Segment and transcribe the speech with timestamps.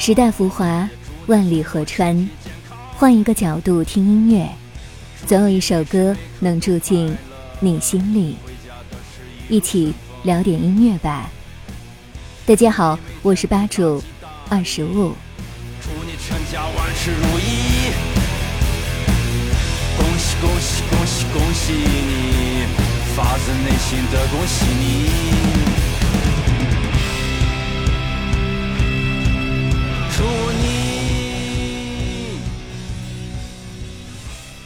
[0.00, 0.88] 时代浮华，
[1.26, 2.30] 万里河川，
[2.96, 4.48] 换一个角度听音乐，
[5.26, 7.12] 总有一首歌能住进
[7.58, 8.36] 你心里。
[9.48, 9.92] 一起
[10.22, 11.28] 聊点音乐吧。
[12.46, 14.00] 大家好，我是吧主
[14.48, 15.12] 二十五。
[15.82, 17.90] 祝你全家万事如意，
[19.98, 22.62] 恭喜恭喜恭喜恭喜你，
[23.16, 25.67] 发自内心的恭喜你。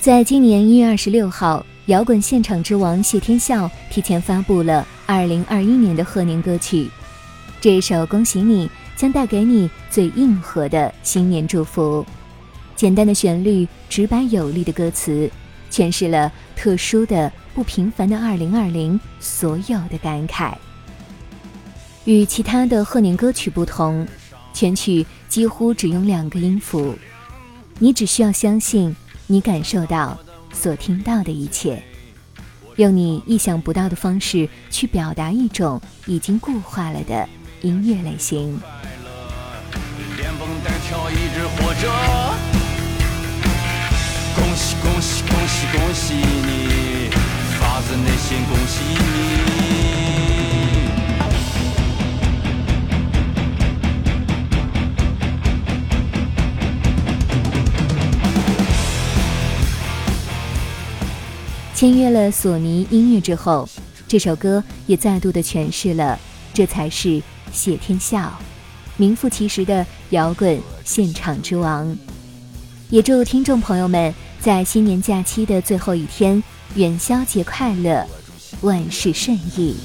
[0.00, 6.88] 在今年一月二十六号，摇滚现场之王谢天笑提前发布了二零二一年的贺年歌曲。
[7.60, 12.06] 这首《恭喜你》将带给你最硬核的新年祝福。
[12.76, 15.28] 简单的旋律，直白有力的歌词，
[15.68, 20.54] 诠释了特殊的、不平凡的二零二零所有的感慨。
[22.04, 24.06] 与其他的贺年歌曲不同，
[24.54, 26.94] 全曲几乎只用两个音符，
[27.80, 28.94] 你只需要相信
[29.30, 30.18] 你感受到
[30.54, 31.82] 所听到的一切，
[32.76, 37.28] 用你意想不到的方式去表达一种已经固化了的
[37.60, 38.58] 音乐类型。
[40.16, 41.92] 连蹦带跳一直活着，
[44.34, 46.67] 恭喜恭喜恭喜恭喜你，
[61.78, 63.68] 签约了索尼音乐之后，
[64.08, 66.18] 这首歌也再度的诠释了
[66.52, 67.22] 这才是
[67.52, 68.36] 谢天笑，
[68.96, 71.96] 名副其实的摇滚现场之王。
[72.90, 76.42] 也祝听众朋友们在新年假期的最后一天
[76.74, 78.04] 元宵节快乐，
[78.62, 79.76] 万事顺意。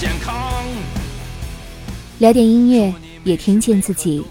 [0.00, 0.64] 健康。
[2.18, 2.92] 聊点音乐，
[3.24, 4.24] 也听见自己，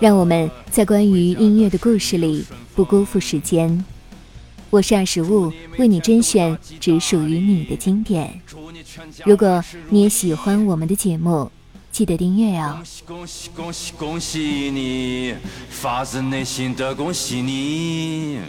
[0.00, 2.44] 让我们在关于音乐的故事里
[2.74, 3.84] 不辜负时间。
[4.70, 8.40] 我是二十五，为你甄选只属于你的经典。
[9.24, 11.50] 如果你也喜欢我们的节目，
[11.92, 12.78] 记得订阅哦。
[12.78, 14.38] 恭喜恭喜恭喜恭喜
[14.70, 15.34] 你，
[15.70, 18.40] 发自内心的恭喜你。